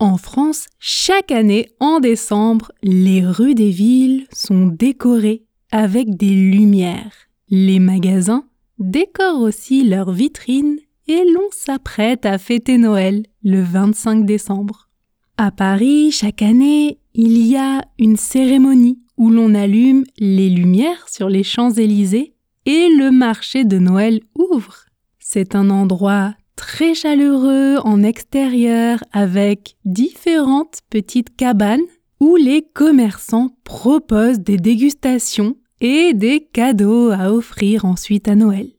En 0.00 0.16
France, 0.16 0.66
chaque 0.78 1.32
année, 1.32 1.70
en 1.80 1.98
décembre, 1.98 2.70
les 2.82 3.26
rues 3.26 3.56
des 3.56 3.70
villes 3.70 4.28
sont 4.32 4.66
décorées 4.66 5.42
avec 5.72 6.16
des 6.16 6.30
lumières. 6.30 7.12
Les 7.48 7.80
magasins 7.80 8.44
décorent 8.78 9.40
aussi 9.40 9.82
leurs 9.82 10.12
vitrines 10.12 10.78
et 11.08 11.24
l'on 11.24 11.48
s'apprête 11.50 12.26
à 12.26 12.38
fêter 12.38 12.78
Noël 12.78 13.24
le 13.42 13.60
25 13.60 14.24
décembre. 14.24 14.88
À 15.36 15.50
Paris, 15.50 16.12
chaque 16.12 16.42
année, 16.42 17.00
il 17.14 17.38
y 17.46 17.56
a 17.56 17.82
une 17.98 18.16
cérémonie 18.16 19.00
où 19.16 19.30
l'on 19.30 19.52
allume 19.54 20.04
les 20.18 20.48
lumières 20.48 21.08
sur 21.08 21.28
les 21.28 21.42
Champs-Élysées 21.42 22.34
et 22.66 22.88
le 22.96 23.10
marché 23.10 23.64
de 23.64 23.78
Noël 23.78 24.20
ouvre. 24.36 24.84
C'est 25.18 25.56
un 25.56 25.70
endroit 25.70 26.34
très 26.58 26.92
chaleureux 26.92 27.76
en 27.84 28.02
extérieur 28.02 28.98
avec 29.12 29.76
différentes 29.84 30.80
petites 30.90 31.34
cabanes 31.36 31.86
où 32.18 32.34
les 32.34 32.62
commerçants 32.74 33.56
proposent 33.62 34.40
des 34.40 34.56
dégustations 34.56 35.56
et 35.80 36.14
des 36.14 36.40
cadeaux 36.52 37.10
à 37.12 37.32
offrir 37.32 37.84
ensuite 37.84 38.26
à 38.26 38.34
Noël. 38.34 38.70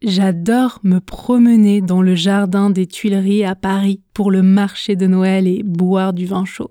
J'adore 0.00 0.80
me 0.84 1.00
promener 1.00 1.82
dans 1.82 2.00
le 2.00 2.14
jardin 2.14 2.70
des 2.70 2.86
Tuileries 2.86 3.44
à 3.44 3.54
Paris 3.54 4.00
pour 4.14 4.30
le 4.30 4.42
marché 4.42 4.96
de 4.96 5.06
Noël 5.06 5.46
et 5.46 5.62
boire 5.62 6.14
du 6.14 6.24
vin 6.24 6.46
chaud. 6.46 6.70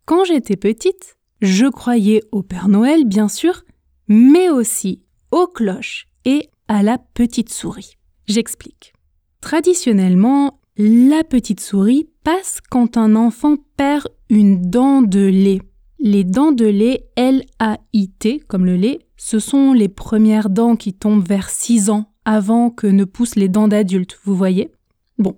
Quand 0.03 0.25
j'étais 0.25 0.57
petite, 0.57 1.15
je 1.41 1.67
croyais 1.67 2.21
au 2.33 2.43
Père 2.43 2.67
Noël, 2.67 3.05
bien 3.05 3.29
sûr, 3.29 3.63
mais 4.09 4.49
aussi 4.49 5.01
aux 5.31 5.47
cloches 5.47 6.07
et 6.25 6.49
à 6.67 6.83
la 6.83 6.97
petite 6.97 7.53
souris. 7.53 7.93
J'explique. 8.27 8.91
Traditionnellement, 9.39 10.59
la 10.75 11.23
petite 11.23 11.61
souris 11.61 12.09
passe 12.25 12.59
quand 12.69 12.97
un 12.97 13.15
enfant 13.15 13.55
perd 13.77 14.09
une 14.29 14.69
dent 14.69 15.01
de 15.01 15.21
lait 15.21 15.61
les 16.03 16.25
dents 16.25 16.51
de 16.51 16.65
lait 16.65 17.05
L-A-I-T, 17.15 18.41
comme 18.49 18.65
le 18.65 18.75
lait, 18.75 18.99
ce 19.15 19.39
sont 19.39 19.71
les 19.71 19.87
premières 19.87 20.49
dents 20.49 20.75
qui 20.75 20.93
tombent 20.93 21.25
vers 21.25 21.49
6 21.49 21.89
ans 21.89 22.11
avant 22.25 22.69
que 22.69 22.87
ne 22.87 23.05
poussent 23.05 23.37
les 23.37 23.47
dents 23.47 23.69
d'adulte, 23.69 24.19
vous 24.25 24.35
voyez? 24.35 24.69
Bon, 25.17 25.37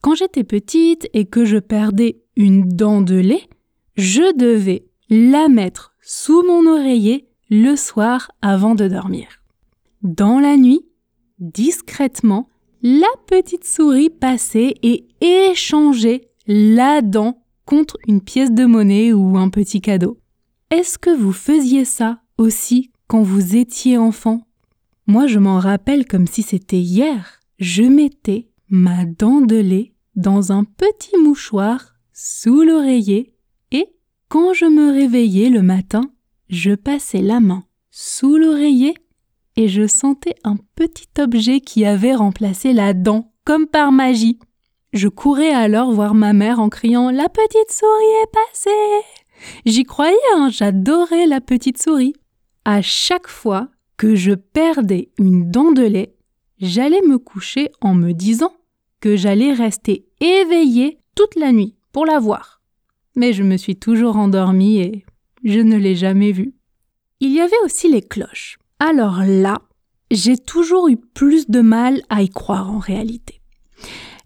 quand 0.00 0.14
j'étais 0.14 0.42
petite 0.42 1.06
et 1.12 1.26
que 1.26 1.44
je 1.44 1.58
perdais 1.58 2.22
une 2.34 2.66
dent 2.66 3.02
de 3.02 3.16
lait, 3.16 3.46
je 3.96 4.34
devais 4.34 4.86
la 5.10 5.48
mettre 5.48 5.94
sous 6.00 6.42
mon 6.46 6.66
oreiller 6.66 7.28
le 7.50 7.76
soir 7.76 8.32
avant 8.40 8.74
de 8.74 8.88
dormir. 8.88 9.28
Dans 10.02 10.40
la 10.40 10.56
nuit, 10.56 10.86
discrètement, 11.40 12.48
la 12.80 13.06
petite 13.26 13.66
souris 13.66 14.10
passait 14.10 14.74
et 14.82 15.06
échangeait 15.20 16.30
la 16.46 17.02
dent 17.02 17.42
contre 17.66 17.98
une 18.06 18.22
pièce 18.22 18.52
de 18.52 18.64
monnaie 18.64 19.12
ou 19.12 19.36
un 19.36 19.50
petit 19.50 19.82
cadeau. 19.82 20.18
Est-ce 20.70 20.98
que 20.98 21.10
vous 21.10 21.32
faisiez 21.32 21.84
ça 21.84 22.20
aussi 22.38 22.90
quand 23.08 23.22
vous 23.22 23.56
étiez 23.56 23.98
enfant? 23.98 24.46
Moi, 25.06 25.26
je 25.26 25.38
m'en 25.38 25.58
rappelle 25.58 26.06
comme 26.06 26.26
si 26.26 26.42
c'était 26.42 26.80
hier. 26.80 27.40
Je 27.58 27.82
mettais 27.82 28.48
ma 28.68 29.04
dent 29.04 29.40
de 29.40 29.56
lait 29.56 29.92
dans 30.14 30.52
un 30.52 30.64
petit 30.64 31.16
mouchoir 31.22 31.96
sous 32.12 32.62
l'oreiller 32.62 33.34
et 33.70 33.86
quand 34.28 34.54
je 34.54 34.64
me 34.64 34.90
réveillais 34.90 35.50
le 35.50 35.62
matin, 35.62 36.10
je 36.48 36.74
passais 36.74 37.22
la 37.22 37.40
main 37.40 37.64
sous 37.90 38.36
l'oreiller 38.36 38.94
et 39.56 39.68
je 39.68 39.86
sentais 39.86 40.34
un 40.44 40.56
petit 40.74 41.08
objet 41.18 41.60
qui 41.60 41.84
avait 41.84 42.14
remplacé 42.14 42.72
la 42.72 42.94
dent 42.94 43.32
comme 43.44 43.66
par 43.66 43.92
magie. 43.92 44.38
Je 44.96 45.08
courais 45.08 45.52
alors 45.52 45.92
voir 45.92 46.14
ma 46.14 46.32
mère 46.32 46.58
en 46.58 46.70
criant 46.70 47.10
La 47.10 47.28
petite 47.28 47.70
souris 47.70 48.22
est 48.22 48.32
passée. 48.32 49.04
J'y 49.66 49.84
croyais, 49.84 50.16
hein, 50.34 50.48
j'adorais 50.50 51.26
la 51.26 51.42
petite 51.42 51.80
souris. 51.80 52.14
À 52.64 52.80
chaque 52.80 53.28
fois 53.28 53.68
que 53.98 54.14
je 54.14 54.32
perdais 54.32 55.10
une 55.18 55.50
dent 55.50 55.72
de 55.72 55.82
lait, 55.82 56.16
j'allais 56.62 57.02
me 57.02 57.18
coucher 57.18 57.70
en 57.82 57.92
me 57.92 58.12
disant 58.12 58.54
que 59.00 59.16
j'allais 59.16 59.52
rester 59.52 60.06
éveillée 60.20 60.96
toute 61.14 61.34
la 61.34 61.52
nuit 61.52 61.74
pour 61.92 62.06
la 62.06 62.18
voir. 62.18 62.62
Mais 63.16 63.34
je 63.34 63.42
me 63.42 63.58
suis 63.58 63.76
toujours 63.76 64.16
endormie 64.16 64.78
et 64.78 65.04
je 65.44 65.60
ne 65.60 65.76
l'ai 65.76 65.94
jamais 65.94 66.32
vue. 66.32 66.54
Il 67.20 67.32
y 67.32 67.42
avait 67.42 67.52
aussi 67.66 67.92
les 67.92 68.00
cloches. 68.00 68.56
Alors 68.78 69.20
là, 69.26 69.60
j'ai 70.10 70.38
toujours 70.38 70.88
eu 70.88 70.96
plus 70.96 71.50
de 71.50 71.60
mal 71.60 72.00
à 72.08 72.22
y 72.22 72.30
croire 72.30 72.70
en 72.70 72.78
réalité. 72.78 73.42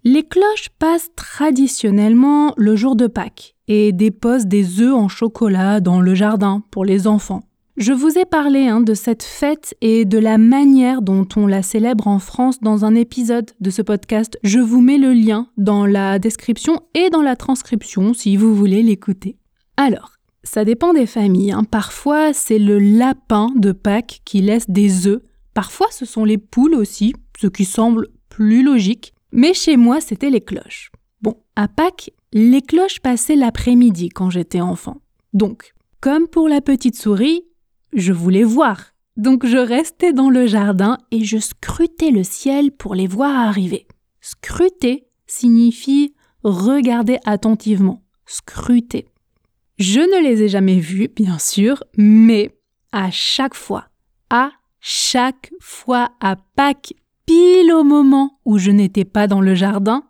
Les 0.03 0.23
cloches 0.23 0.71
passent 0.79 1.11
traditionnellement 1.15 2.55
le 2.57 2.75
jour 2.75 2.97
de 2.97 3.07
Pâques 3.07 3.55
et 3.69 3.93
déposent 3.93 4.47
des 4.47 4.81
œufs 4.81 4.95
en 4.95 5.09
chocolat 5.09 5.81
dans 5.81 6.01
le 6.01 6.15
jardin 6.15 6.63
pour 6.71 6.87
les 6.87 7.07
enfants. 7.07 7.43
Je 7.77 7.93
vous 7.93 8.17
ai 8.17 8.25
parlé 8.25 8.67
hein, 8.67 8.81
de 8.81 8.95
cette 8.95 9.23
fête 9.23 9.77
et 9.83 10.07
de 10.07 10.17
la 10.17 10.39
manière 10.39 11.03
dont 11.03 11.29
on 11.37 11.47
la 11.47 11.63
célèbre 11.63 12.09
en 12.09 12.19
France 12.19 12.61
dans 12.61 12.87
un 12.87 12.95
épisode 12.95 13.51
de 13.61 13.69
ce 13.69 13.83
podcast. 13.83 14.39
Je 14.43 14.59
vous 14.59 14.81
mets 14.81 14.97
le 14.97 15.13
lien 15.13 15.49
dans 15.59 15.85
la 15.85 16.19
description 16.19 16.81
et 16.95 17.11
dans 17.11 17.23
la 17.23 17.37
transcription 17.37 18.15
si 18.15 18.39
vous 18.39 18.55
voulez 18.55 18.83
l'écouter. 18.83 19.37
Alors, 19.77 20.13
ça 20.45 20.65
dépend 20.65 20.95
des 20.95 21.07
familles. 21.07 21.53
Hein. 21.53 21.65
Parfois, 21.65 22.33
c'est 22.33 22.59
le 22.59 22.79
lapin 22.79 23.51
de 23.55 23.73
Pâques 23.73 24.23
qui 24.25 24.41
laisse 24.41 24.69
des 24.71 25.07
œufs. 25.07 25.21
Parfois, 25.53 25.89
ce 25.91 26.07
sont 26.07 26.25
les 26.25 26.39
poules 26.39 26.75
aussi, 26.75 27.13
ce 27.39 27.49
qui 27.49 27.67
semble 27.67 28.09
plus 28.31 28.63
logique. 28.63 29.13
Mais 29.33 29.55
chez 29.55 29.77
moi, 29.77 30.01
c'était 30.01 30.31
les 30.31 30.41
cloches. 30.41 30.91
Bon, 31.23 31.37
à 31.57 31.69
Pâques, 31.69 32.11
les 32.33 32.63
cloches 32.63 33.01
passaient 33.01 33.37
l'après-midi 33.37 34.09
quand 34.09 34.31
j'étais 34.31 34.61
enfant. 34.61 35.01
Donc, 35.33 35.73
comme 36.01 36.29
pour 36.29 36.49
la 36.49 36.61
petite 36.61 36.97
souris, 36.97 37.45
je 37.93 38.13
voulais 38.13 38.45
voir. 38.45 38.93
Donc 39.17 39.45
je 39.45 39.59
restais 39.59 40.13
dans 40.13 40.31
le 40.31 40.47
jardin 40.47 40.97
et 41.11 41.25
je 41.25 41.39
scrutais 41.39 42.11
le 42.11 42.25
ciel 42.25 42.73
pour 42.73 42.95
les 42.95 43.07
voir 43.07 43.37
arriver. 43.37 43.87
Scruter 44.21 45.05
signifie 45.27 46.15
regarder 46.43 47.19
attentivement. 47.25 48.03
Scruter. 48.27 49.07
Je 49.79 50.01
ne 50.01 50.23
les 50.23 50.43
ai 50.43 50.49
jamais 50.49 50.79
vus, 50.79 51.09
bien 51.09 51.39
sûr, 51.39 51.83
mais 51.97 52.57
à 52.93 53.11
chaque 53.11 53.55
fois, 53.55 53.89
à 54.31 54.51
chaque 54.81 55.51
fois 55.61 56.11
à 56.21 56.37
Pâques, 56.37 56.95
pile 57.31 57.73
au 57.73 57.85
moment 57.85 58.41
où 58.45 58.59
je 58.59 58.73
n'étais 58.73 59.05
pas 59.05 59.29
dans 59.29 59.41
le 59.41 59.55
jardin, 59.55 60.03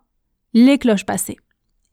les 0.55 0.79
cloches 0.79 1.05
passaient. 1.05 1.37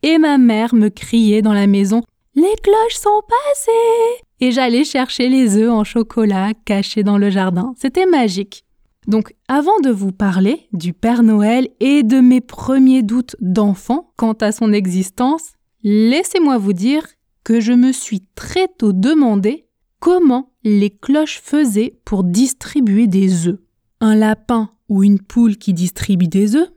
Et 0.03 0.17
ma 0.17 0.39
mère 0.39 0.75
me 0.75 0.89
criait 0.89 1.43
dans 1.43 1.53
la 1.53 1.67
maison 1.67 2.03
Les 2.35 2.55
cloches 2.63 2.95
sont 2.95 3.21
passées 3.29 4.25
Et 4.41 4.53
j'allais 4.53 4.85
chercher 4.85 5.29
les 5.29 5.59
œufs 5.59 5.71
en 5.71 5.85
chocolat 5.85 6.53
cachés 6.65 7.03
dans 7.03 7.19
le 7.19 7.29
jardin. 7.29 7.75
C'était 7.77 8.07
magique. 8.07 8.65
Donc 9.07 9.35
avant 9.49 9.79
de 9.81 9.91
vous 9.91 10.13
parler 10.13 10.67
du 10.73 10.95
Père 10.95 11.23
Noël 11.23 11.69
et 11.81 12.03
de 12.03 12.21
mes 12.21 12.41
premiers 12.41 13.03
doutes 13.03 13.37
d'enfant 13.41 14.13
quant 14.17 14.33
à 14.33 14.51
son 14.51 14.73
existence, 14.73 15.53
laissez-moi 15.83 16.57
vous 16.57 16.73
dire 16.73 17.07
que 17.45 17.61
je 17.61 17.75
me 17.75 17.93
suis 17.93 18.23
très 18.35 18.69
tôt 18.69 18.95
demandé 18.95 19.67
comment 20.01 20.55
les 20.65 20.91
cloches 20.91 21.43
faisaient 21.43 22.01
pour 22.07 22.25
distribuer 22.25 23.07
des 23.09 23.47
œufs. 23.47 23.59
Un 24.01 24.15
lapin 24.15 24.71
ou 24.89 25.03
une 25.03 25.21
poule 25.21 25.57
qui 25.57 25.75
distribue 25.75 26.29
des 26.29 26.57
œufs 26.57 26.71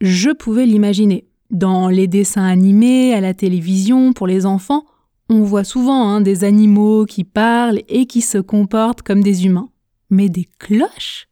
Je 0.00 0.30
pouvais 0.30 0.66
l'imaginer. 0.66 1.28
Dans 1.50 1.88
les 1.88 2.06
dessins 2.06 2.44
animés, 2.44 3.14
à 3.14 3.20
la 3.20 3.34
télévision, 3.34 4.12
pour 4.12 4.26
les 4.26 4.44
enfants, 4.44 4.84
on 5.30 5.42
voit 5.42 5.64
souvent 5.64 6.08
hein, 6.08 6.20
des 6.20 6.44
animaux 6.44 7.04
qui 7.06 7.24
parlent 7.24 7.80
et 7.88 8.06
qui 8.06 8.20
se 8.20 8.38
comportent 8.38 9.02
comme 9.02 9.22
des 9.22 9.46
humains. 9.46 9.70
Mais 10.10 10.28
des 10.28 10.46
cloches? 10.58 11.28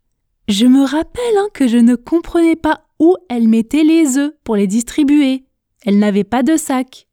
Je 0.49 0.67
me 0.67 0.85
rappelle 0.85 1.37
hein, 1.39 1.49
que 1.53 1.67
je 1.67 1.79
ne 1.79 1.97
comprenais 1.97 2.57
pas 2.57 2.83
où 2.99 3.17
elles 3.29 3.49
mettaient 3.49 3.85
les 3.85 4.17
œufs 4.17 4.33
pour 4.45 4.57
les 4.57 4.67
distribuer. 4.67 5.45
Elles 5.85 5.99
n'avaient 5.99 6.25
pas 6.25 6.43
de 6.43 6.57
sac. 6.57 7.07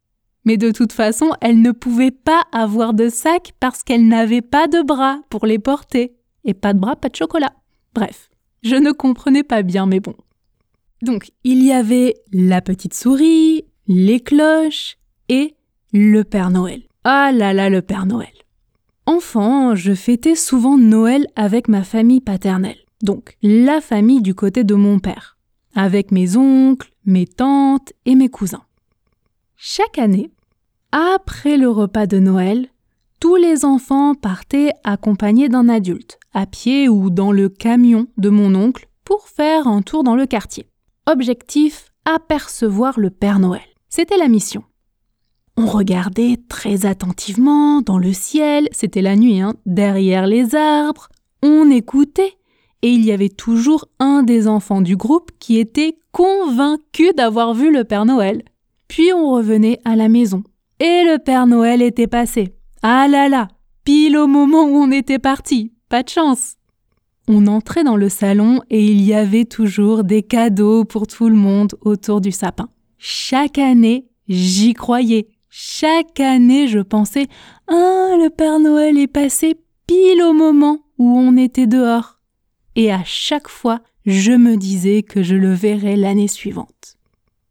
Mais 0.45 0.57
de 0.57 0.71
toute 0.71 0.93
façon, 0.93 1.31
elles 1.41 1.61
ne 1.61 1.71
pouvaient 1.71 2.11
pas 2.11 2.43
avoir 2.51 2.93
de 2.93 3.09
sac 3.09 3.53
parce 3.59 3.83
qu'elles 3.83 4.07
n'avaient 4.07 4.41
pas 4.41 4.67
de 4.67 4.81
bras 4.81 5.21
pour 5.29 5.45
les 5.45 5.59
porter. 5.59 6.15
Et 6.43 6.53
pas 6.53 6.73
de 6.73 6.79
bras, 6.79 6.95
pas 6.95 7.09
de 7.09 7.15
chocolat. 7.15 7.53
Bref, 7.93 8.29
je 8.63 8.75
ne 8.75 8.91
comprenais 8.91 9.43
pas 9.43 9.61
bien, 9.61 9.85
mais 9.85 9.99
bon. 9.99 10.15
Donc, 11.01 11.31
il 11.43 11.63
y 11.63 11.71
avait 11.71 12.15
la 12.31 12.61
petite 12.61 12.93
souris, 12.93 13.65
les 13.87 14.21
cloches 14.21 14.97
et 15.29 15.55
le 15.91 16.23
Père 16.23 16.49
Noël. 16.49 16.83
Ah 17.03 17.31
là 17.33 17.53
là, 17.53 17.69
le 17.69 17.81
Père 17.81 18.05
Noël. 18.05 18.31
Enfant, 19.05 19.75
je 19.75 19.93
fêtais 19.93 20.35
souvent 20.35 20.77
Noël 20.77 21.27
avec 21.35 21.67
ma 21.67 21.83
famille 21.83 22.21
paternelle, 22.21 22.77
donc 23.01 23.35
la 23.41 23.81
famille 23.81 24.21
du 24.21 24.33
côté 24.33 24.63
de 24.63 24.75
mon 24.75 24.99
père, 24.99 25.37
avec 25.75 26.11
mes 26.11 26.37
oncles, 26.37 26.89
mes 27.05 27.27
tantes 27.27 27.91
et 28.05 28.15
mes 28.15 28.29
cousins. 28.29 28.63
Chaque 29.57 29.99
année, 29.99 30.31
après 30.93 31.57
le 31.57 31.69
repas 31.69 32.05
de 32.05 32.19
Noël, 32.19 32.69
tous 33.23 33.37
les 33.37 33.63
enfants 33.63 34.15
partaient 34.15 34.73
accompagnés 34.83 35.47
d'un 35.47 35.69
adulte, 35.69 36.19
à 36.33 36.45
pied 36.45 36.89
ou 36.89 37.09
dans 37.09 37.31
le 37.31 37.47
camion 37.47 38.07
de 38.17 38.27
mon 38.27 38.53
oncle, 38.53 38.89
pour 39.05 39.29
faire 39.29 39.65
un 39.65 39.81
tour 39.81 40.03
dans 40.03 40.17
le 40.17 40.25
quartier. 40.25 40.67
Objectif 41.09 41.93
apercevoir 42.03 42.99
le 42.99 43.11
Père 43.11 43.39
Noël. 43.39 43.61
C'était 43.87 44.17
la 44.17 44.27
mission. 44.27 44.65
On 45.55 45.67
regardait 45.67 46.37
très 46.49 46.85
attentivement 46.85 47.79
dans 47.79 47.97
le 47.97 48.11
ciel, 48.11 48.67
c'était 48.73 49.01
la 49.01 49.15
nuit, 49.15 49.39
hein, 49.39 49.53
derrière 49.65 50.27
les 50.27 50.53
arbres, 50.53 51.07
on 51.41 51.71
écoutait, 51.71 52.33
et 52.81 52.89
il 52.89 53.05
y 53.05 53.13
avait 53.13 53.29
toujours 53.29 53.85
un 53.99 54.23
des 54.23 54.49
enfants 54.49 54.81
du 54.81 54.97
groupe 54.97 55.31
qui 55.39 55.59
était 55.59 55.97
convaincu 56.11 57.13
d'avoir 57.15 57.53
vu 57.53 57.71
le 57.71 57.85
Père 57.85 58.03
Noël. 58.03 58.43
Puis 58.89 59.13
on 59.13 59.31
revenait 59.31 59.79
à 59.85 59.95
la 59.95 60.09
maison, 60.09 60.43
et 60.81 61.05
le 61.05 61.19
Père 61.19 61.47
Noël 61.47 61.81
était 61.81 62.07
passé. 62.07 62.53
Ah 62.85 63.07
là 63.07 63.29
là, 63.29 63.47
pile 63.85 64.17
au 64.17 64.27
moment 64.27 64.65
où 64.65 64.75
on 64.75 64.91
était 64.91 65.17
parti, 65.17 65.71
pas 65.87 66.03
de 66.03 66.09
chance. 66.09 66.57
On 67.29 67.47
entrait 67.47 67.85
dans 67.85 67.95
le 67.95 68.09
salon 68.09 68.59
et 68.69 68.83
il 68.83 69.01
y 69.01 69.13
avait 69.13 69.45
toujours 69.45 70.03
des 70.03 70.21
cadeaux 70.21 70.83
pour 70.83 71.07
tout 71.07 71.29
le 71.29 71.35
monde 71.37 71.75
autour 71.79 72.19
du 72.19 72.33
sapin. 72.33 72.67
Chaque 72.97 73.57
année, 73.57 74.09
j'y 74.27 74.73
croyais. 74.73 75.29
Chaque 75.49 76.19
année, 76.19 76.67
je 76.67 76.79
pensais 76.79 77.27
Ah, 77.69 78.17
le 78.21 78.27
Père 78.29 78.59
Noël 78.59 78.97
est 78.97 79.07
passé 79.07 79.55
pile 79.87 80.21
au 80.21 80.33
moment 80.33 80.79
où 80.97 81.17
on 81.17 81.37
était 81.37 81.67
dehors. 81.67 82.19
Et 82.75 82.91
à 82.91 83.03
chaque 83.05 83.47
fois, 83.47 83.79
je 84.05 84.33
me 84.33 84.57
disais 84.57 85.03
que 85.03 85.23
je 85.23 85.35
le 85.35 85.53
verrais 85.53 85.95
l'année 85.95 86.27
suivante. 86.27 86.97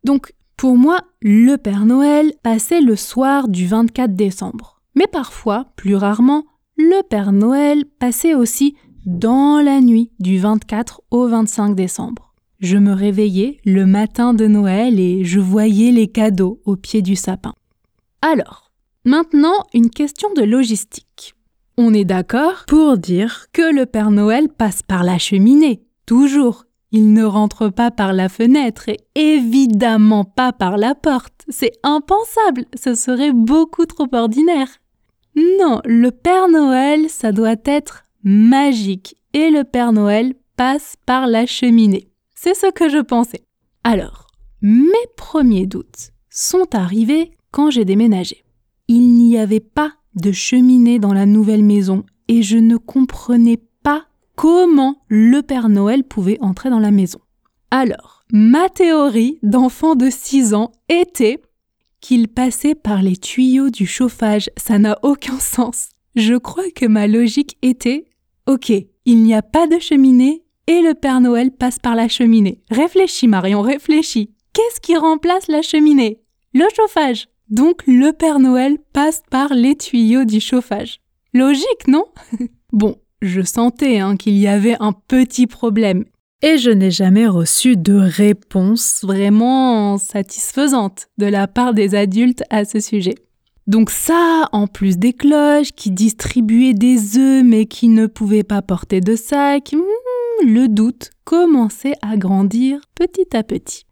Donc, 0.05 0.35
pour 0.59 0.77
moi, 0.77 1.01
le 1.23 1.57
Père 1.57 1.87
Noël 1.87 2.35
passait 2.43 2.83
le 2.83 2.97
soir 2.97 3.49
du 3.49 3.67
24 3.67 4.15
décembre. 4.15 4.72
Mais 5.03 5.09
parfois, 5.09 5.67
plus 5.75 5.97
rarement, 5.97 6.45
le 6.77 7.03
Père 7.03 7.33
Noël 7.33 7.85
passait 7.99 8.37
aussi 8.37 8.77
dans 9.05 9.61
la 9.61 9.81
nuit 9.81 10.13
du 10.21 10.39
24 10.39 11.03
au 11.11 11.27
25 11.27 11.75
décembre. 11.75 12.33
Je 12.61 12.77
me 12.77 12.93
réveillais 12.93 13.59
le 13.65 13.85
matin 13.85 14.33
de 14.33 14.47
Noël 14.47 15.01
et 15.01 15.25
je 15.25 15.41
voyais 15.41 15.91
les 15.91 16.07
cadeaux 16.07 16.61
au 16.65 16.77
pied 16.77 17.03
du 17.03 17.17
sapin. 17.17 17.53
Alors, 18.21 18.71
maintenant 19.05 19.65
une 19.75 19.91
question 19.91 20.33
de 20.35 20.45
logistique. 20.45 21.35
On 21.77 21.93
est 21.93 22.05
d'accord 22.05 22.63
pour 22.69 22.97
dire 22.97 23.47
que 23.53 23.75
le 23.75 23.87
Père 23.87 24.13
Noël 24.13 24.49
passe 24.49 24.85
par 24.85 25.03
la 25.03 25.19
cheminée, 25.19 25.83
toujours. 26.07 26.67
Il 26.93 27.13
ne 27.13 27.25
rentre 27.25 27.71
pas 27.71 27.91
par 27.91 28.13
la 28.13 28.29
fenêtre 28.29 28.89
et 28.89 29.01
évidemment 29.17 30.25
pas 30.25 30.53
par 30.53 30.77
la 30.77 30.95
porte. 30.95 31.43
C'est 31.49 31.73
impensable, 31.83 32.67
ce 32.77 32.95
serait 32.95 33.33
beaucoup 33.33 33.87
trop 33.87 34.07
ordinaire. 34.13 34.69
Non, 35.37 35.81
le 35.85 36.11
Père 36.11 36.49
Noël, 36.49 37.09
ça 37.09 37.33
doit 37.33 37.57
être 37.65 38.05
magique 38.23 39.17
et 39.33 39.51
le 39.51 39.65
Père 39.65 39.93
Noël 39.93 40.35
passe 40.57 40.97
par 41.07 41.27
la 41.27 41.47
cheminée. 41.47 42.09
C'est 42.35 42.55
ce 42.55 42.71
que 42.71 42.89
je 42.89 42.99
pensais. 42.99 43.45
Alors, 43.85 44.27
mes 44.61 45.07
premiers 45.17 45.67
doutes 45.67 46.11
sont 46.29 46.75
arrivés 46.75 47.33
quand 47.51 47.71
j'ai 47.71 47.85
déménagé. 47.85 48.45
Il 48.89 49.15
n'y 49.15 49.39
avait 49.39 49.61
pas 49.61 49.95
de 50.15 50.33
cheminée 50.33 50.99
dans 50.99 51.13
la 51.13 51.27
nouvelle 51.27 51.65
maison 51.65 52.05
et 52.29 52.43
je 52.43 52.59
ne 52.59 52.77
comprenais 52.77 53.61
pas 53.83 54.05
comment 54.37 55.03
le 55.09 55.41
Père 55.41 55.69
Noël 55.69 56.05
pouvait 56.05 56.39
entrer 56.41 56.71
dans 56.71 56.79
la 56.79 56.91
maison. 56.91 57.21
Alors, 57.71 58.25
ma 58.33 58.69
théorie 58.69 59.39
d'enfant 59.43 59.95
de 59.95 60.11
6 60.11 60.55
ans 60.55 60.73
était 60.89 61.41
qu'il 62.03 62.29
passait 62.29 62.75
par 62.75 63.01
les 63.01 63.17
tuyaux 63.17 63.71
du 63.71 63.87
chauffage. 63.87 64.51
Ça 64.59 64.79
n'a 64.79 64.99
aucun 65.03 65.39
sens. 65.39 65.89
Je 66.15 66.35
crois 66.35 66.71
que 66.75 66.85
ma 66.85 67.07
logique 67.07 67.57
était 67.63 68.05
Ok, 68.47 68.71
il 69.07 69.23
n'y 69.23 69.35
a 69.35 69.41
pas 69.41 69.67
de 69.67 69.79
cheminée 69.79 70.43
et 70.67 70.83
le 70.83 70.95
Père 70.95 71.21
Noël 71.21 71.51
passe 71.53 71.79
par 71.79 71.95
la 71.95 72.09
cheminée. 72.09 72.61
Réfléchis 72.71 73.29
Marion, 73.29 73.63
réfléchis. 73.63 74.35
Qu'est-ce 74.53 74.81
qui 74.81 74.97
remplace 74.97 75.49
la 75.49 75.63
cheminée? 75.63 76.21
Le 76.53 76.65
chauffage. 76.77 77.29
Donc 77.49 77.83
le 77.87 78.13
Père 78.13 78.41
Noël 78.41 78.79
passe 78.93 79.23
par 79.31 79.55
les 79.55 79.77
tuyaux 79.77 80.25
du 80.25 80.41
chauffage. 80.41 81.01
Logique, 81.33 81.89
non? 81.89 82.05
Bon, 82.73 82.97
je 83.21 83.43
sentais 83.43 83.99
hein, 83.99 84.17
qu'il 84.17 84.39
y 84.39 84.49
avait 84.49 84.77
un 84.81 84.93
petit 84.93 85.47
problème 85.47 86.07
et 86.43 86.59
je 86.59 86.71
n'ai 86.71 86.91
jamais 86.91 87.27
reçu 87.27 87.77
de 87.77 87.95
réponse 87.95 89.01
vraiment 89.05 89.97
satisfaisante 89.97 91.07
de 91.19 91.27
la 91.27 91.47
part 91.47 91.73
des 91.73 91.95
adultes 91.95 92.43
à 92.51 92.65
ce 92.65 92.81
sujet. 92.81 93.15
Donc 93.69 93.91
ça, 93.91 94.49
en 94.51 94.67
plus 94.67 94.99
des 94.99 95.13
cloches 95.13 95.71
qui 95.71 95.93
distribuaient 95.93 96.75
des 96.75 97.17
œufs 97.17 97.45
mais 97.45 97.67
qui 97.67 97.89
ne 97.89 98.07
pouvaient 98.07 98.43
pas 98.43 98.61
porter 98.61 99.01
de 99.01 99.15
sac, 99.15 99.73
hmm, 99.73 100.47
le 100.47 100.67
doute 100.67 101.11
commençait 101.25 101.95
à 102.03 102.17
grandir 102.17 102.81
petit 102.97 103.37
à 103.37 103.45
petit. 103.45 103.87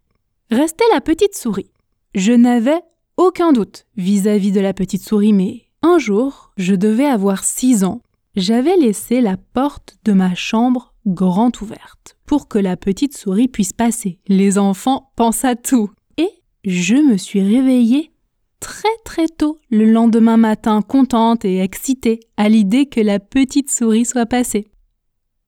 Restait 0.51 0.83
la 0.93 0.99
petite 0.99 1.35
souris. 1.35 1.71
Je 2.15 2.33
n'avais 2.33 2.81
aucun 3.15 3.53
doute 3.53 3.85
vis-à-vis 3.95 4.51
de 4.51 4.59
la 4.59 4.73
petite 4.73 5.03
souris, 5.03 5.31
mais 5.31 5.63
un 5.81 5.97
jour, 5.97 6.51
je 6.57 6.75
devais 6.75 7.05
avoir 7.05 7.45
six 7.45 7.85
ans. 7.85 8.01
J'avais 8.35 8.75
laissé 8.75 9.21
la 9.21 9.37
porte 9.37 9.95
de 10.03 10.11
ma 10.11 10.35
chambre 10.35 10.90
grande 11.05 11.61
ouverte 11.61 12.17
pour 12.25 12.47
que 12.47 12.59
la 12.59 12.77
petite 12.77 13.17
souris 13.17 13.47
puisse 13.47 13.73
passer. 13.73 14.19
Les 14.27 14.57
enfants 14.57 15.11
pensent 15.15 15.45
à 15.45 15.55
tout. 15.55 15.91
Et 16.17 16.29
je 16.63 16.95
me 16.95 17.17
suis 17.17 17.41
réveillée 17.41 18.11
très 18.59 18.95
très 19.05 19.27
tôt 19.27 19.59
le 19.69 19.91
lendemain 19.91 20.37
matin, 20.37 20.81
contente 20.81 21.45
et 21.45 21.59
excitée 21.59 22.19
à 22.37 22.49
l'idée 22.49 22.85
que 22.85 23.01
la 23.01 23.19
petite 23.19 23.71
souris 23.71 24.05
soit 24.05 24.25
passée. 24.25 24.67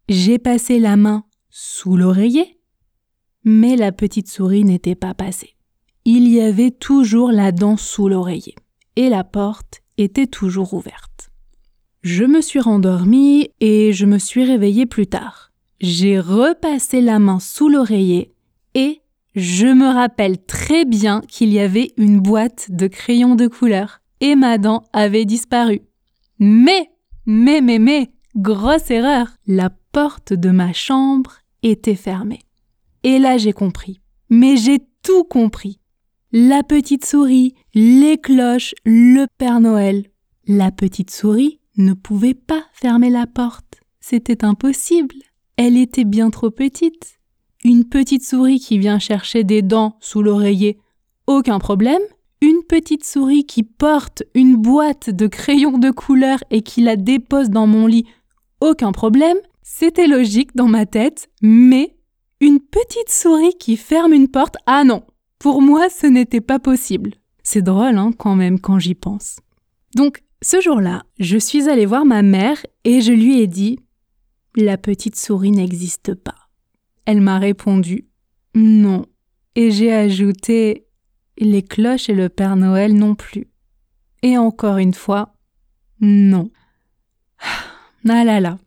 J'ai 0.10 0.40
passé 0.40 0.80
la 0.80 0.98
main 0.98 1.24
sous 1.50 1.96
l'oreiller, 1.96 2.60
mais 3.44 3.76
la 3.76 3.92
petite 3.92 4.30
souris 4.30 4.64
n'était 4.64 4.96
pas 4.96 5.14
passée 5.14 5.54
il 6.06 6.28
y 6.28 6.42
avait 6.42 6.72
toujours 6.72 7.32
la 7.32 7.52
dent 7.52 7.78
sous 7.78 8.10
l'oreiller, 8.10 8.56
et 8.96 9.10
la 9.10 9.24
porte 9.24 9.82
était 9.98 10.28
toujours 10.28 10.74
ouverte. 10.74 11.30
Je 12.04 12.26
me 12.26 12.42
suis 12.42 12.60
rendormie 12.60 13.50
et 13.62 13.94
je 13.94 14.06
me 14.06 14.18
suis 14.18 14.44
réveillée 14.44 14.86
plus 14.86 15.08
tard. 15.08 15.54
J'ai 15.80 16.20
repassé 16.20 17.00
la 17.00 17.18
main 17.18 17.40
sous 17.40 17.70
l'oreiller 17.70 18.34
et 18.76 19.02
je 19.36 19.68
me 19.68 19.88
rappelle 19.88 20.38
très 20.38 20.84
bien 20.84 21.22
qu'il 21.22 21.54
y 21.54 21.60
avait 21.60 21.94
une 21.96 22.20
boîte 22.20 22.68
de 22.72 22.88
crayons 22.88 23.36
de 23.36 23.48
couleur 23.48 24.02
et 24.20 24.36
ma 24.36 24.58
dent 24.58 24.84
avait 24.92 25.24
disparu. 25.24 25.80
Mais, 26.40 26.90
mais, 27.26 27.62
mais, 27.62 27.80
mais, 27.80 28.12
grosse 28.36 28.92
erreur, 28.92 29.28
la 29.48 29.70
porte 29.94 30.34
de 30.34 30.50
ma 30.50 30.74
chambre 30.74 31.38
était 31.62 31.96
fermée. 31.96 32.42
Et 33.04 33.18
là 33.18 33.38
j'ai 33.38 33.54
compris. 33.54 34.02
Mais 34.30 34.58
j'ai 34.58 34.80
tout 35.04 35.24
compris 35.24 35.80
la 36.34 36.64
petite 36.64 37.06
souris, 37.06 37.54
les 37.74 38.18
cloches, 38.18 38.74
le 38.84 39.26
Père 39.38 39.62
Noël. 39.62 40.08
La 40.48 40.72
petite 40.72 41.12
souris 41.12 41.62
ne 41.78 41.94
pouvait 41.94 42.34
pas 42.34 42.64
fermer 42.74 43.10
la 43.10 43.28
porte. 43.28 43.82
C'était 44.00 44.44
impossible. 44.44 45.16
Elle 45.58 45.78
était 45.78 46.04
bien 46.04 46.30
trop 46.30 46.52
petite. 46.52 47.20
Une 47.64 47.86
petite 47.86 48.26
souris 48.26 48.60
qui 48.60 48.78
vient 48.78 49.00
chercher 49.00 49.44
des 49.44 49.62
dents 49.62 49.96
sous 50.02 50.22
l'oreiller, 50.22 50.80
aucun 51.28 51.60
problème. 51.60 52.02
Une 52.42 52.64
petite 52.68 53.06
souris 53.06 53.46
qui 53.46 53.64
porte 53.64 54.24
une 54.36 54.58
boîte 54.58 55.10
de 55.10 55.28
crayons 55.28 55.78
de 55.78 55.92
couleur 55.92 56.44
et 56.52 56.62
qui 56.62 56.82
la 56.82 56.98
dépose 56.98 57.50
dans 57.50 57.68
mon 57.68 57.88
lit, 57.88 58.06
aucun 58.60 58.92
problème. 58.92 59.38
C'était 59.62 60.08
logique 60.08 60.56
dans 60.56 60.68
ma 60.68 60.86
tête, 60.86 61.30
mais 61.42 61.96
une 62.42 62.60
petite 62.60 63.10
souris 63.10 63.56
qui 63.58 63.78
ferme 63.78 64.12
une 64.12 64.28
porte, 64.28 64.58
ah 64.66 64.84
non, 64.84 65.04
pour 65.40 65.62
moi 65.62 65.88
ce 65.90 66.08
n'était 66.08 66.42
pas 66.42 66.60
possible. 66.60 67.14
C'est 67.44 67.62
drôle 67.62 67.98
hein, 67.98 68.12
quand 68.18 68.36
même 68.36 68.60
quand 68.60 68.80
j'y 68.80 68.96
pense. 68.96 69.38
Donc 69.96 70.23
ce 70.44 70.60
jour-là, 70.60 71.04
je 71.20 71.38
suis 71.38 71.70
allée 71.70 71.86
voir 71.86 72.04
ma 72.04 72.22
mère 72.22 72.58
et 72.84 73.00
je 73.00 73.14
lui 73.14 73.40
ai 73.40 73.48
dit 73.48 73.80
La 74.56 74.78
petite 74.78 75.16
souris 75.16 75.52
n'existe 75.52 76.14
pas. 76.14 76.36
Elle 77.06 77.22
m'a 77.22 77.40
répondu 77.40 78.10
Non. 78.54 79.06
Et 79.56 79.72
j'ai 79.72 79.94
ajouté 79.94 80.86
Les 81.38 81.64
cloches 81.64 82.10
et 82.10 82.14
le 82.14 82.28
Père 82.28 82.58
Noël 82.58 82.94
non 82.94 83.16
plus. 83.16 83.48
Et 84.22 84.38
encore 84.38 84.78
une 84.78 84.94
fois, 84.94 85.36
non. 86.02 86.52
Ah 88.10 88.26
là 88.26 88.42
là. 88.42 88.60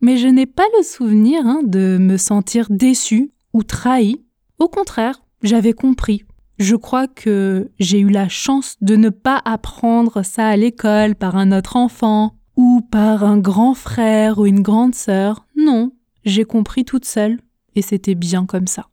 Mais 0.00 0.16
je 0.16 0.26
n'ai 0.26 0.46
pas 0.46 0.66
le 0.76 0.82
souvenir 0.82 1.46
hein, 1.46 1.60
de 1.62 1.98
me 2.00 2.16
sentir 2.16 2.66
déçue 2.68 3.30
ou 3.52 3.62
trahie. 3.62 4.24
Au 4.58 4.68
contraire, 4.68 5.22
j'avais 5.44 5.72
compris. 5.72 6.24
Je 6.62 6.76
crois 6.76 7.08
que 7.08 7.72
j'ai 7.80 7.98
eu 7.98 8.08
la 8.08 8.28
chance 8.28 8.76
de 8.80 8.94
ne 8.94 9.08
pas 9.08 9.42
apprendre 9.44 10.24
ça 10.24 10.46
à 10.46 10.56
l'école 10.56 11.16
par 11.16 11.34
un 11.34 11.50
autre 11.50 11.74
enfant 11.74 12.36
ou 12.54 12.82
par 12.88 13.24
un 13.24 13.36
grand 13.36 13.74
frère 13.74 14.38
ou 14.38 14.46
une 14.46 14.62
grande 14.62 14.94
sœur. 14.94 15.44
Non, 15.56 15.90
j'ai 16.24 16.44
compris 16.44 16.84
toute 16.84 17.04
seule 17.04 17.40
et 17.74 17.82
c'était 17.82 18.14
bien 18.14 18.46
comme 18.46 18.68
ça. 18.68 18.86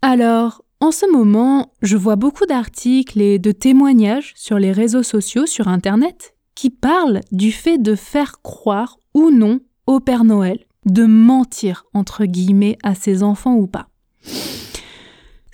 Alors, 0.00 0.62
en 0.78 0.92
ce 0.92 1.10
moment, 1.10 1.72
je 1.82 1.96
vois 1.96 2.14
beaucoup 2.14 2.46
d'articles 2.46 3.20
et 3.20 3.40
de 3.40 3.50
témoignages 3.50 4.32
sur 4.36 4.60
les 4.60 4.70
réseaux 4.70 5.02
sociaux, 5.02 5.46
sur 5.46 5.66
Internet, 5.66 6.36
qui 6.54 6.70
parlent 6.70 7.22
du 7.32 7.50
fait 7.50 7.78
de 7.78 7.96
faire 7.96 8.42
croire 8.42 9.00
ou 9.12 9.32
non 9.32 9.58
au 9.88 9.98
Père 9.98 10.22
Noël, 10.22 10.60
de 10.86 11.04
mentir 11.04 11.84
entre 11.94 12.26
guillemets 12.26 12.78
à 12.84 12.94
ses 12.94 13.24
enfants 13.24 13.56
ou 13.56 13.66
pas. 13.66 13.88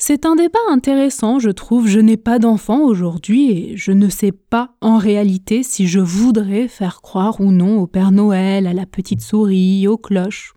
C'est 0.06 0.26
un 0.26 0.37
débat 0.37 0.58
intéressant, 0.68 1.38
je 1.38 1.49
trouve. 1.49 1.88
Je 1.88 1.99
n'ai 1.99 2.18
pas 2.18 2.38
d'enfant 2.38 2.82
aujourd'hui 2.82 3.50
et 3.52 3.73
je 3.78 3.90
ne 3.90 4.11
sais 4.11 4.32
pas 4.32 4.75
en 4.82 4.99
réalité 4.99 5.62
si 5.62 5.87
je 5.87 5.99
voudrais 5.99 6.68
faire 6.68 7.00
croire 7.00 7.40
ou 7.40 7.52
non 7.52 7.80
au 7.80 7.87
Père 7.87 8.12
Noël, 8.12 8.66
à 8.66 8.75
la 8.75 8.84
petite 8.84 9.23
souris, 9.23 9.88
aux 9.88 9.96
cloches. 9.96 10.52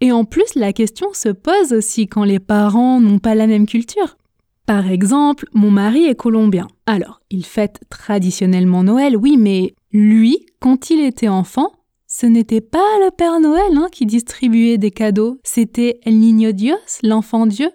Et 0.00 0.12
en 0.12 0.24
plus, 0.24 0.54
la 0.54 0.72
question 0.72 1.08
se 1.12 1.28
pose 1.28 1.74
aussi 1.74 2.06
quand 2.06 2.24
les 2.24 2.38
parents 2.38 2.98
n'ont 2.98 3.18
pas 3.18 3.34
la 3.34 3.46
même 3.46 3.66
culture. 3.66 4.16
Par 4.64 4.90
exemple, 4.90 5.44
mon 5.52 5.70
mari 5.70 6.06
est 6.06 6.14
colombien. 6.14 6.66
Alors, 6.86 7.20
il 7.28 7.44
fête 7.44 7.80
traditionnellement 7.90 8.82
Noël, 8.82 9.14
oui, 9.14 9.36
mais 9.36 9.74
lui, 9.92 10.46
quand 10.58 10.88
il 10.88 11.04
était 11.04 11.28
enfant, 11.28 11.70
ce 12.06 12.24
n'était 12.24 12.62
pas 12.62 12.78
le 13.04 13.10
Père 13.10 13.40
Noël 13.40 13.76
hein, 13.76 13.88
qui 13.92 14.06
distribuait 14.06 14.78
des 14.78 14.90
cadeaux, 14.90 15.38
c'était 15.44 16.00
El 16.06 16.18
Niño 16.18 16.52
Dios, 16.52 16.78
l'enfant 17.02 17.44
Dieu. 17.44 17.68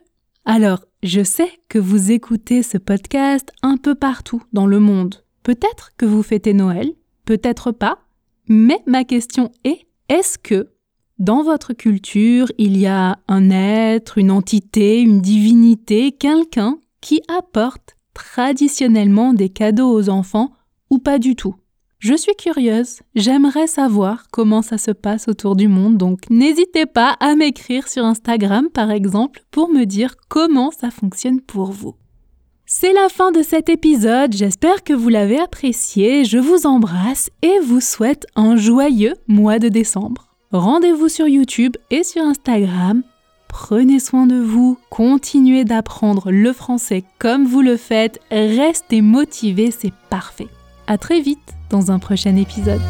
Alors, 0.45 0.79
je 1.03 1.23
sais 1.23 1.51
que 1.67 1.79
vous 1.79 2.11
écoutez 2.11 2.61
ce 2.61 2.77
podcast 2.77 3.51
un 3.63 3.77
peu 3.77 3.95
partout 3.95 4.43
dans 4.53 4.67
le 4.67 4.79
monde. 4.79 5.23
Peut-être 5.43 5.91
que 5.97 6.05
vous 6.05 6.21
fêtez 6.21 6.53
Noël, 6.53 6.91
peut-être 7.25 7.71
pas, 7.71 7.99
mais 8.47 8.79
ma 8.85 9.03
question 9.03 9.51
est, 9.63 9.87
est-ce 10.09 10.37
que 10.37 10.69
dans 11.17 11.43
votre 11.43 11.73
culture, 11.73 12.51
il 12.57 12.77
y 12.77 12.85
a 12.85 13.17
un 13.27 13.49
être, 13.49 14.17
une 14.17 14.31
entité, 14.31 15.01
une 15.01 15.21
divinité, 15.21 16.11
quelqu'un 16.11 16.77
qui 16.99 17.21
apporte 17.27 17.95
traditionnellement 18.13 19.33
des 19.33 19.49
cadeaux 19.49 19.91
aux 19.91 20.09
enfants 20.09 20.51
ou 20.89 20.99
pas 20.99 21.17
du 21.17 21.35
tout? 21.35 21.55
Je 22.01 22.15
suis 22.15 22.33
curieuse, 22.33 23.01
j'aimerais 23.13 23.67
savoir 23.67 24.23
comment 24.31 24.63
ça 24.63 24.79
se 24.79 24.89
passe 24.89 25.27
autour 25.27 25.55
du 25.55 25.67
monde, 25.67 25.97
donc 25.97 26.21
n'hésitez 26.31 26.87
pas 26.87 27.15
à 27.19 27.35
m'écrire 27.35 27.87
sur 27.87 28.03
Instagram 28.03 28.69
par 28.73 28.89
exemple 28.89 29.43
pour 29.51 29.69
me 29.69 29.85
dire 29.85 30.15
comment 30.27 30.71
ça 30.71 30.89
fonctionne 30.89 31.41
pour 31.41 31.71
vous. 31.71 31.93
C'est 32.65 32.93
la 32.93 33.07
fin 33.07 33.31
de 33.31 33.43
cet 33.43 33.69
épisode, 33.69 34.33
j'espère 34.33 34.83
que 34.83 34.93
vous 34.93 35.09
l'avez 35.09 35.39
apprécié, 35.39 36.25
je 36.25 36.39
vous 36.39 36.65
embrasse 36.65 37.29
et 37.43 37.59
vous 37.59 37.81
souhaite 37.81 38.25
un 38.35 38.55
joyeux 38.55 39.13
mois 39.27 39.59
de 39.59 39.69
décembre. 39.69 40.33
Rendez-vous 40.51 41.07
sur 41.07 41.27
YouTube 41.27 41.77
et 41.91 42.01
sur 42.01 42.23
Instagram. 42.23 43.03
Prenez 43.47 43.99
soin 43.99 44.25
de 44.25 44.39
vous, 44.41 44.79
continuez 44.89 45.65
d'apprendre 45.65 46.31
le 46.31 46.51
français 46.51 47.03
comme 47.19 47.45
vous 47.45 47.61
le 47.61 47.77
faites, 47.77 48.19
restez 48.31 49.01
motivés, 49.01 49.69
c'est 49.69 49.93
parfait. 50.09 50.47
À 50.87 50.97
très 50.97 51.21
vite 51.21 51.53
dans 51.71 51.91
un 51.91 51.99
prochain 51.99 52.35
épisode. 52.35 52.81